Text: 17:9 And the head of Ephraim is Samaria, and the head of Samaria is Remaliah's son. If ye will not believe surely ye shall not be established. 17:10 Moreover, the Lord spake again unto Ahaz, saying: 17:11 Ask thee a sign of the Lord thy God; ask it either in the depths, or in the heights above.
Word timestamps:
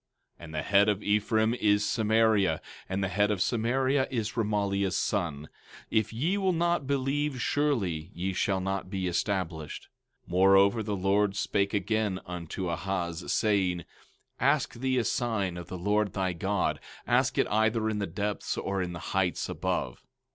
17:9 0.39 0.43
And 0.45 0.53
the 0.55 0.61
head 0.63 0.89
of 0.89 1.03
Ephraim 1.03 1.53
is 1.53 1.85
Samaria, 1.87 2.59
and 2.89 3.03
the 3.03 3.07
head 3.07 3.29
of 3.29 3.39
Samaria 3.39 4.07
is 4.09 4.31
Remaliah's 4.31 4.95
son. 4.95 5.47
If 5.91 6.11
ye 6.11 6.39
will 6.39 6.53
not 6.53 6.87
believe 6.87 7.39
surely 7.39 8.09
ye 8.15 8.33
shall 8.33 8.59
not 8.59 8.89
be 8.89 9.07
established. 9.07 9.89
17:10 10.27 10.31
Moreover, 10.31 10.81
the 10.81 10.95
Lord 10.95 11.35
spake 11.35 11.75
again 11.75 12.19
unto 12.25 12.67
Ahaz, 12.67 13.31
saying: 13.31 13.81
17:11 13.81 13.83
Ask 14.39 14.73
thee 14.73 14.97
a 14.97 15.03
sign 15.03 15.55
of 15.55 15.67
the 15.67 15.77
Lord 15.77 16.13
thy 16.13 16.33
God; 16.33 16.79
ask 17.05 17.37
it 17.37 17.45
either 17.51 17.87
in 17.87 17.99
the 17.99 18.07
depths, 18.07 18.57
or 18.57 18.81
in 18.81 18.93
the 18.93 18.97
heights 19.13 19.47
above. 19.49 20.01